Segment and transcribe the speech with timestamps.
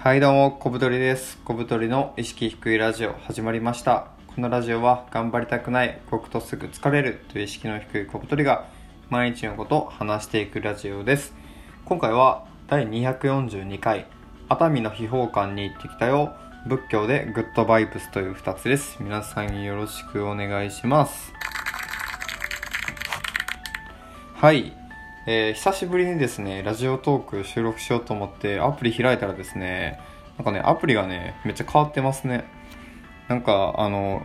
[0.00, 1.38] はいどうも、小太りです。
[1.44, 4.06] 小太りの意識低いラジオ始まりました。
[4.28, 8.68] このラジオは頑張りたくない、動くとすぐ疲れるという意識の低い小太りが
[9.10, 11.34] 毎日のことを話していくラジオです。
[11.84, 14.06] 今回は第242回、
[14.48, 16.32] 熱海の秘宝館に行ってきたよ。
[16.68, 18.98] 仏教でグッドバイブスという2つです。
[19.00, 21.32] 皆さんよろしくお願いします。
[24.34, 24.77] はい、
[25.30, 30.00] えー久しぶりにですねラジオトーク収録しようと思ってアプリ開いたらですね
[30.38, 32.46] なんかねアプリがねめっちゃ変わってますね。
[33.28, 34.24] なんかあの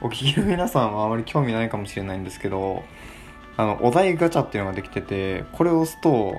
[0.00, 2.82] お聞きの皆さんはあまり興味ないかもしれないんですけど
[3.58, 6.36] あのお題ガチャっていうのができててこれを押すと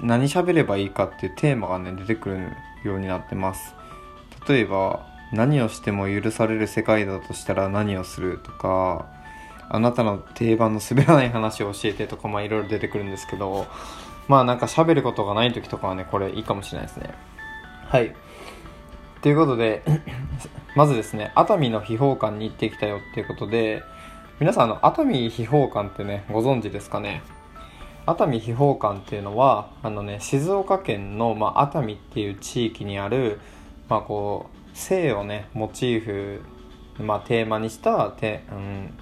[0.00, 2.48] 何喋ればいいかっていうテーマがね出てくる
[2.82, 3.72] ようになってます。
[4.48, 9.21] 例えば何をしても許される世界だとしたら何をするとか
[9.72, 13.66] あなたの定番の滑らない話を教えてとかまあいろいろ出てくるんですけど
[14.28, 17.14] まあなんか喋ることがない時とかはねこれいいかもしれないですね。
[17.88, 18.14] はい。
[19.22, 19.82] ということで
[20.76, 23.82] まずですね熱海の秘宝館に行ってきたよっていうことで
[24.40, 27.22] 皆さんあの熱海秘宝館ってねご存知ですかね？
[28.04, 33.40] 熱海秘宝館っていうのはあのね静岡県の、まあ、熱海っていう地域にある
[33.88, 36.42] まあこう性をねモチーフ
[36.98, 38.94] まあ、テーマにしたて、うん、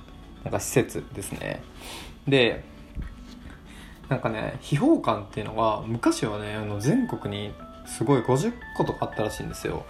[0.44, 1.62] なんか施設ですね。
[2.26, 2.64] で
[4.08, 7.52] なんかね秘宝館っていうのは昔はねあの全国に
[7.86, 9.84] すごい50個とかあったらしいんですよ。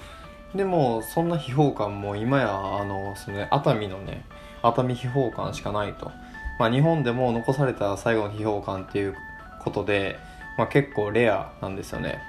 [0.54, 4.24] でもそんな秘宝館も今やあのその、ね、熱海のね
[4.62, 6.10] 熱海秘宝館しかないと、
[6.58, 9.14] まあ、日本でも残された最後の秘宝館っていう
[9.60, 10.18] ことで、
[10.58, 12.20] まあ、結構レアなんですよね。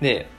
[0.00, 0.30] で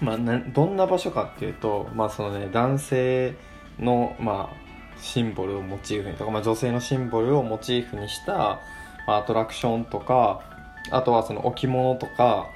[0.00, 3.34] まあ、どんな場所かっていうと、まあそのね、男性
[3.78, 4.65] の、まあ、
[5.00, 8.60] シンボルをモチーフにとか、まあ、女性のシンボルをモチーフにした、
[9.06, 10.42] まあ、アトラクションとか
[10.90, 12.48] あとはその置物とか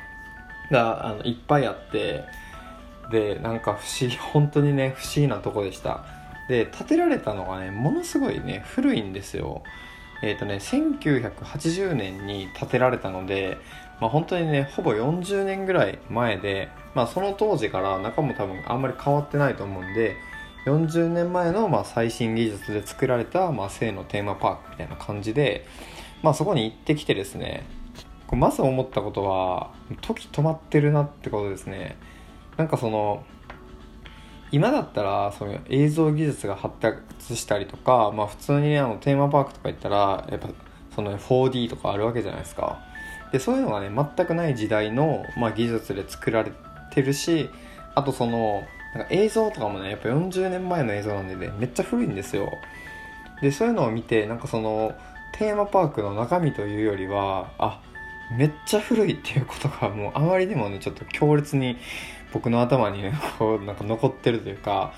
[0.71, 2.25] があのいっぱいあって
[3.11, 6.05] でなんか不思議 本当にね不思議なとこでした。
[6.49, 9.63] で建てられたのがねものすごいね古いんですよ。
[10.23, 13.59] えっ、とね1980年に建てられたので
[14.01, 20.17] まあ、本当にねほぼ40年ぐらい前で、まあ、その当時から中も多分あんまり変わってないと思うんで
[20.67, 25.67] 40年前のまあ最新技術で作られたまあ性のテーマパークみたいな感じで、
[26.23, 27.65] まあ、そこに行ってきてですね
[28.33, 29.73] まず思ったことは
[30.03, 31.97] 時止まってるなってことですね。
[32.57, 33.25] なんかその
[34.53, 40.49] 今だったらその映像技術が発達したりとか、まあ、普通にあのテーマパークとか行ったらやっぱ
[40.95, 42.79] その 4D とかあるわけじゃないですか。
[43.33, 46.53] でそういうのがね全くない時代の、まあ、技術で作られ
[46.93, 47.49] てるし
[47.95, 48.65] あとその
[48.95, 52.53] なんか映像とかもねやっぱ40年前の映像なんでねめっちゃ古いんですよ。
[53.41, 54.95] でそういうのを見てなんかその
[55.33, 57.81] テーマパークの中身というよりはあ
[58.37, 61.77] めっちゃ古いっていうことがもうあまりにもねちょっと強烈に
[62.33, 64.93] 僕の頭にね こうなんか残ってるというか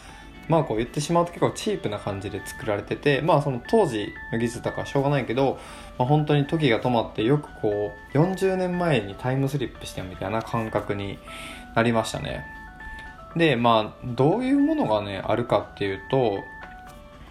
[0.48, 5.58] まあこう言ってしまうと結構チープな感じで作られててまあその当時の技術だからしょうがないけど、
[5.98, 11.18] まあ、本当に時が止まってよくこう40年前にタイムスリップしてみたいな感覚に
[11.74, 12.61] なりましたね。
[13.36, 16.38] でまあどういうものがねあるかっていうと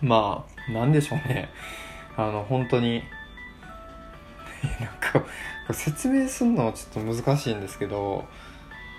[0.01, 1.50] まあなんでしょうね。
[2.17, 3.03] あの本当に
[4.79, 5.23] なんか
[5.73, 8.25] 説明するのはちょっと難しいんですけど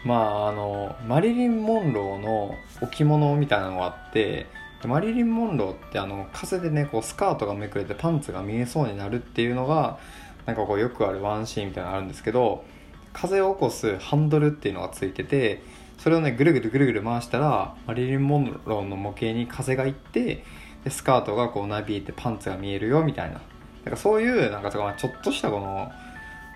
[0.04, 4.46] まああのマリリン・モンローの置物みたいなのがあって
[4.86, 9.98] マリリン・モンローってあの風でねこうスカートがめくれてパンツが見えそうになるっていうのが
[10.46, 12.64] なんかこうよくあるワンシーンみたいなのがあるんですけど
[13.12, 15.62] 風を起こすハンドルっていうのがついてて
[16.02, 20.42] それをねぐるぐるぐるぐる回したらマリリン・モンローの模型に風がいって
[20.82, 23.40] でスカートがこうなびいてパンツが見えるよみたいな。
[23.84, 25.92] なんかそういうなんかちょっとしたこの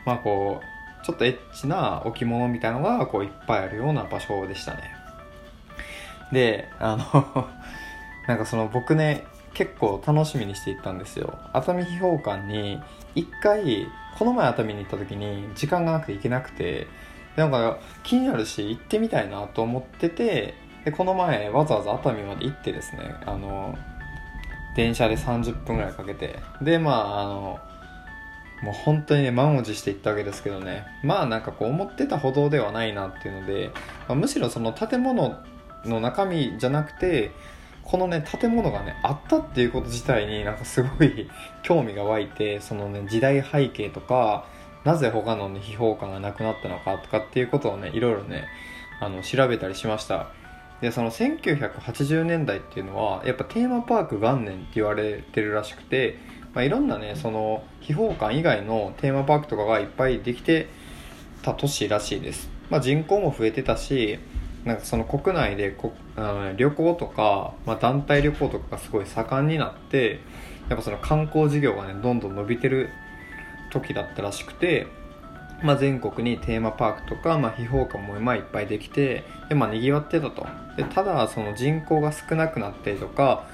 [0.05, 4.83] まあこうちょっとエッチな置物みたいのがこういっぱいあるような場所でしたね。
[6.33, 7.49] であの
[8.27, 9.25] なんかその僕ね
[9.55, 11.39] 結構楽しみにしていったんですよ。
[11.53, 12.81] 熱海秘宝館に
[13.15, 13.87] 一回
[14.19, 16.89] この前熱海に行った時に時間がなくて行けなくて
[17.37, 23.77] なんか気になるし行ってみたいなと思っててでこの前わざわざ熱海まで行ってですねあの
[24.77, 26.39] 電車で30分ぐらいかけて。
[26.61, 27.59] でまああの
[28.63, 30.87] もう本当にね満を持して行ったわけですけどね。
[31.03, 33.71] まあなんかこう思ってたほどではないなっていうので、
[34.09, 35.39] まあ、むしろその建物
[35.85, 37.33] の中身じゃなくて
[37.83, 41.29] このね建物がねあったっていうこと自体になんかすごい
[41.63, 44.47] 興味が湧いてそのね時代背景とか
[44.87, 48.45] なぜ他のね秘宝館がなくなったのかとかっていうことをねいろいろね
[49.01, 50.29] あの調べたりしました。
[50.81, 56.19] でその1980年代っていうのはやっぱテーマパーク元年って言われてるらしくて、
[56.55, 60.69] まあ、いろんなねその秘宝館以外のテーマパークとかがいっぱいできて
[61.43, 64.19] た年らしいです、まあ、人口も増えてたし
[64.67, 70.21] なんかその国内でこあの旅行とか、まあ、団体旅行とかがすごい盛んになって
[70.69, 72.91] やっぱその観光事業がねどんどん伸びてる
[73.81, 74.87] 時だったらしくて、
[75.63, 80.47] まあ、全国にテーマパークとか、まあ、秘宝館も今いっぱいできてで、まあ、にぎわってたと。
[80.77, 83.47] でただその人口が少なくなったりとか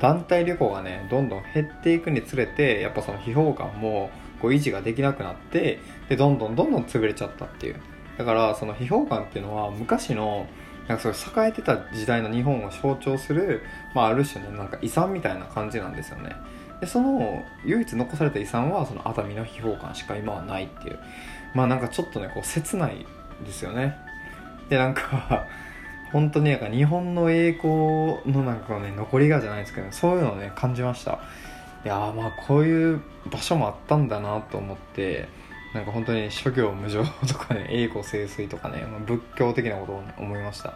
[0.00, 4.10] 団体旅行がねどんどん減っていくにつれてやっぱその秘宝館も
[4.40, 7.76] こう維持ができなくなってでどんどんどんどん潰れちゃったっていう。
[8.18, 10.46] だからその秘宝館っていうのは昔の
[10.88, 13.62] なんかそう栄えてた時代の日本を象徴する、
[13.94, 16.34] まあ、ある種のなんか遺産みたいな感じなんですよね。
[16.80, 20.98] でその唯一残された遺産はその熱海の秘宝館しか今はないっていう。
[21.54, 23.06] まあなんかちょっとねこう切ない
[23.44, 23.96] ですよね。
[24.68, 25.46] でなんか
[26.12, 31.18] 本当になんか日本の栄光のなんかね残りがじゃないですけどそういうのをね感じました。
[31.84, 35.28] いやまあこういう場所もあったんだなと思って
[35.74, 40.74] なんか本当に諸行無常とかね 栄枯盛衰とかね、まあ、仏教的なことを、ね、思いました。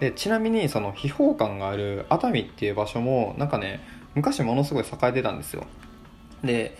[0.00, 3.80] でちなみにその秘宝館がある熱海っていう場所もなんかね
[4.14, 5.66] 昔ものすごい栄えてたんですよ。
[6.44, 6.76] で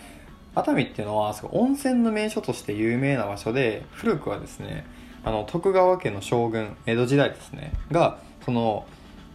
[0.55, 4.85] 熱海っていうのは温泉の名所として有名な場所で古くはですね
[5.23, 8.85] あの徳川家の将軍江戸時代ですねがその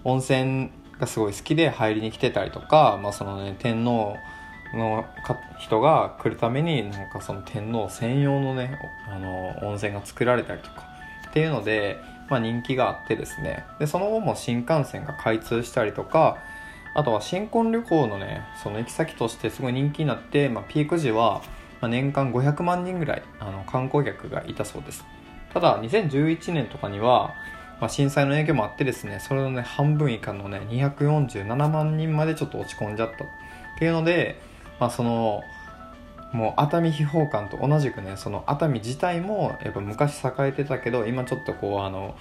[0.04, 4.16] 温泉がすごい好きで入りに来てたりとか、まあそのね、天皇
[4.74, 5.04] の
[5.58, 8.78] 人が来るためになんかその天皇専用のね
[9.08, 10.88] あの温泉が作られたりとか
[11.30, 11.98] っていうので、
[12.28, 13.64] まあ、人気があってですね。
[13.78, 16.38] でその後も新幹線が開通したりとか
[16.98, 21.42] あとは新婚旅行のねその行き先としてすごい人気になって、まあ、ピーク時は
[21.80, 25.04] 年間500万人ぐらいあの観光客がいたそうです。
[25.54, 27.34] ただ2011年とかには、
[27.80, 33.24] まあ、震災の影響もあってですねそれのね半分以下のね247万人までちょっと落ち込んじゃった。
[33.24, 33.28] っ
[33.78, 34.40] ていうので
[34.80, 35.44] まあその
[36.32, 42.16] もう熱海秘宝館と同じくねその熱海自体もやっぱ昔栄えてたけど今ちょっとこうあの、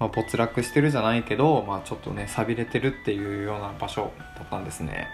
[0.00, 5.08] まあ、没落してるじゃないけど、まあ、ちょっとね寂れてるっていうような場所だったんですね。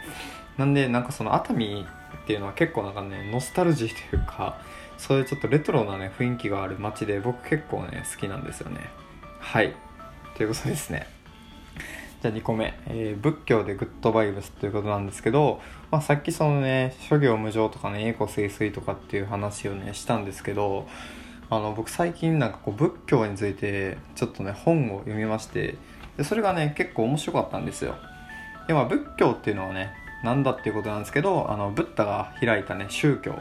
[0.56, 1.86] なんでなんかその熱海
[2.24, 4.58] っていうのは結構なんかねノスタルジーというか
[4.96, 8.80] そういうちょっとレトロなね雰囲気がある街で僕結構ね好きなんですよね。
[9.40, 9.74] はい。
[10.36, 11.06] ということですね。
[12.20, 15.60] じゃあ2個目、えー、仏教でグッドバイブスということなんですけど、
[15.92, 20.88] まあ、さっきそのね諸行無常とかね栄枯盛衰とかっていう話をねしたんですけど
[21.48, 25.76] あの僕最近なんかこう仏教についてちょっとね本を読みまして
[26.16, 27.94] でそれがね結構面白かったんですよ。
[28.66, 29.92] でまあ仏教っていうのはね
[30.24, 33.38] 何だっていうことなんですけどあのブッダが開いたね宗教。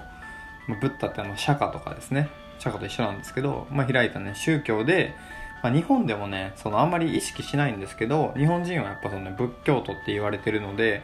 [0.68, 2.30] ブッダってあの釈迦とかですね。
[2.60, 5.16] 釈迦と一緒なんですけど、まあ、開いたね宗教で
[5.64, 11.02] まあ、日本でもねそのあんまり意識しないんですけど日本人はやっぱその、ね、仏教徒って言われてるので、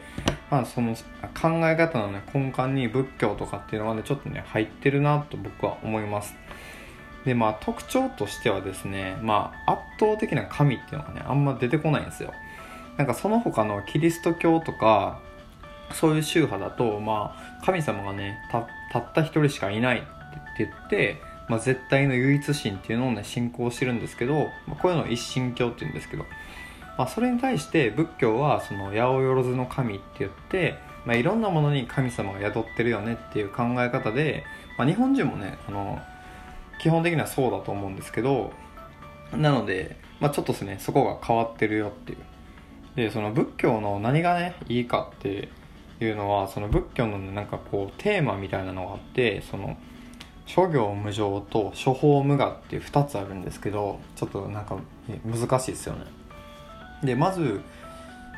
[0.50, 6.34] まあ、その考え方の、ね、根幹に仏教とかっていうのはねちょっとね入ってるなと僕は思います。
[7.24, 12.32] でまあ特徴としてはですね、まあ、圧倒的な神っていうのがねあんま出てこないんですよ。
[12.96, 15.20] なんかその他のキリスト教とか
[15.92, 20.00] そういう宗派だと、まあ、神様がねたった一人しかいないっ
[20.56, 24.34] て言ってまあ、絶対の唯一心っていうのをね信仰してるんですけど、
[24.66, 26.24] まあ、こういうのを一神教って言うんですけど、
[26.96, 34.44] まあ、それに対して仏教はその八百万の神って言って、まあ、いろんなものに神様が宿ってるよねっていう考え方で、
[34.78, 36.00] まあ、日本人もねあの
[36.80, 38.52] 基本的にはそうだと思うんですけど
[39.32, 42.18] なので、まあ、ちょっとですねそこが変わってるよっていう。
[42.96, 45.48] でその仏教の何がねいいかって
[46.00, 49.76] いうのはその仏教のなんかこうテーマみたいなのがあってその
[50.46, 54.76] 諸行無常と諸法無我っていう2つあるんですけどちょっとなんか
[55.24, 56.04] 難しいですよね。
[57.02, 57.60] でまず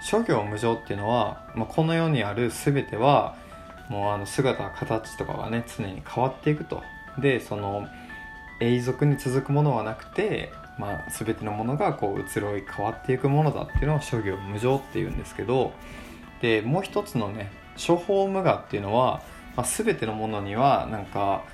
[0.02, 3.36] 諸行無常っていうのは、まあ、この世にある全ては
[3.88, 6.82] もうあの姿形とかがね常に変わっていくと。
[7.18, 7.86] でその
[8.60, 15.72] 永続に続くものはなくて、まあ、全てのものがこう移ろい変わっていくものだっていうのを諸行無常っていうんですけど
[16.40, 19.22] でもう一つのね諸法無我っていうのは、
[19.56, 21.44] まあ、全てのものにはなんか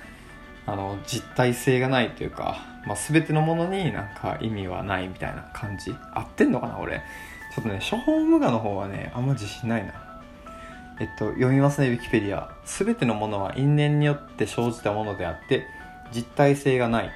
[0.65, 7.01] あの実体性がないというか、まあ、全てのものになんか意味はないみたいな感じ合ってんのかな俺。
[7.53, 9.93] ちょっとね処方無我の方はねあんま自信ないな。
[10.99, 12.51] えっと読みますねウィキペディア。
[12.65, 15.67] 全てのものは因縁によって生じたものであって
[16.11, 17.11] 実体性がない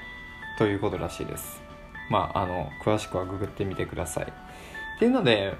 [0.57, 1.61] ということらしいです。
[2.09, 4.25] まああの詳しくはググってみてください。
[4.25, 5.55] っていうので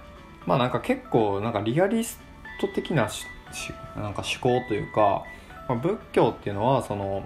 [0.45, 2.19] まあなんか結構なんかリアリス
[2.59, 3.09] ト的な
[3.95, 5.23] なんか思考というか、
[5.67, 7.25] まあ、仏教っていうのはその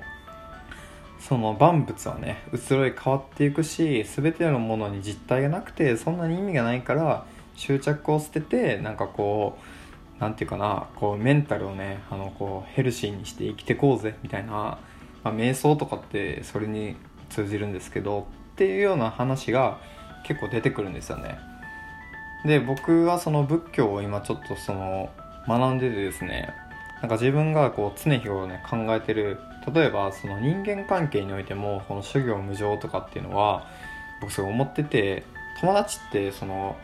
[1.28, 7.26] その万物はね移ろい変わっていくし全てのものに実体がなくてそんなに意味がないから
[7.56, 14.80] 執着を捨ててなんかこう何て言うかなこうメンタルをねあのこうヘルシーにして生きてこうぜみたいな、ま
[15.26, 16.96] あ、瞑想とかってそれに
[17.30, 19.80] 通じるんですけどっていうような話が
[20.26, 21.38] 結構出てくるんですよね。
[22.46, 25.10] で僕はその仏教を今ちょっとその
[25.48, 26.54] 学んでてですね
[27.02, 33.68] なんか自分がこう常日頃ね考えてる例えばその人間関係においてもこの諸行無常とかっていうのは
[34.20, 35.24] 僕すごい思ってて
[35.60, 36.76] 友達ってその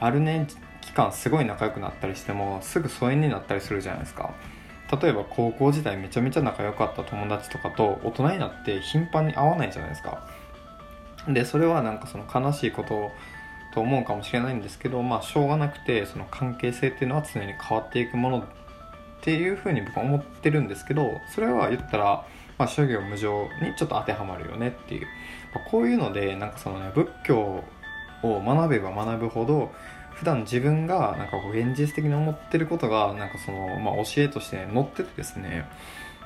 [0.00, 0.46] あるね
[0.80, 4.34] 期間すごい仲良くなったりしてもすぐ疎遠になったりするじゃないですか。
[5.00, 10.28] 例えば高校時代めちゃめちゃ仲良かった友達とかと大人になって頻繁に会わないじゃないですか。
[11.28, 13.10] でそれはなんかその悲しいこと
[13.72, 18.44] と思うかもしれないんですけどまあしょうがなくてその関係性っていうのは常に変わっていくもの
[19.24, 22.26] っていうふうに僕は思ってるんですけどそれは言ったら、
[22.58, 25.06] まあ、諸行無常にちょっと当てはまるよねっていう、
[25.54, 27.64] まあ、こういうのでなんかそのね仏教
[28.22, 29.72] を学べば学ぶほど
[30.12, 35.66] 普段自分がなんかこう現実的に思ってることがなんかその、まあ、教えとして、載っててですね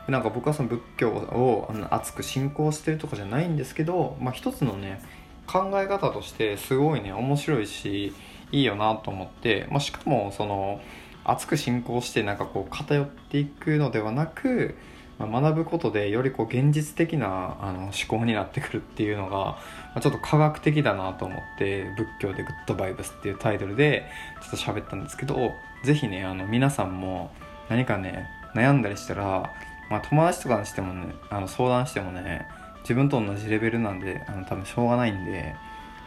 [0.08, 5.00] なんか僕はその仏教を熱く信仰してるとかじゃないんですけど、まあ、一つのね
[5.46, 8.12] 考え方としてすごいね面白いし
[8.50, 10.80] いいよなと思って、まあ、しかもその
[11.28, 14.74] 熱く信仰してなんかこう偏っていくのではなく、
[15.18, 19.58] まあ、学ぶことでよりこう現実的なあの思考になってくるっていうのが、ま
[19.96, 24.06] あ、ちょっと科学的だなと思って「仏教でグッドバイブス」っていうタイトルで
[24.40, 25.52] ちょっと喋ったんですけど
[25.84, 27.30] 是非ねあの皆さんも
[27.68, 29.52] 何かね悩んだりしたら、
[29.90, 32.46] まあ、友達とかにしてもねあの相談してもね
[32.80, 35.54] 自分と同じレベルなんであの多分しょうがないんで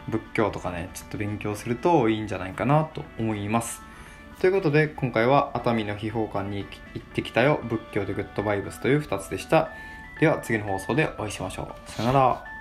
[0.08, 3.91] 仏教とかねちょっと勉強するといいんじゃないかなと思います。
[4.42, 7.60] ということで今回は熱海の秘宝館に行ってきたよ。
[7.62, 9.70] 仏教でグッドバイブスという2つでした。
[10.18, 11.88] では次の放送でお会いしましょう。
[11.88, 12.51] さよなら。